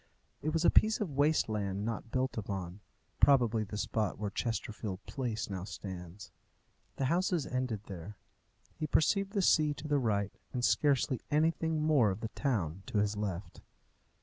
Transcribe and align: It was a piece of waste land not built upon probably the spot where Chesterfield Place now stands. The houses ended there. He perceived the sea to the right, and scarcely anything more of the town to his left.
It 0.41 0.51
was 0.51 0.65
a 0.65 0.71
piece 0.71 0.99
of 0.99 1.11
waste 1.11 1.47
land 1.47 1.85
not 1.85 2.09
built 2.09 2.35
upon 2.35 2.79
probably 3.19 3.63
the 3.63 3.77
spot 3.77 4.17
where 4.17 4.31
Chesterfield 4.31 4.99
Place 5.05 5.47
now 5.47 5.63
stands. 5.63 6.31
The 6.95 7.05
houses 7.05 7.45
ended 7.45 7.83
there. 7.83 8.17
He 8.73 8.87
perceived 8.87 9.33
the 9.33 9.43
sea 9.43 9.75
to 9.75 9.87
the 9.87 9.99
right, 9.99 10.33
and 10.53 10.65
scarcely 10.65 11.21
anything 11.29 11.83
more 11.83 12.09
of 12.09 12.21
the 12.21 12.29
town 12.29 12.81
to 12.87 12.97
his 12.97 13.15
left. 13.15 13.61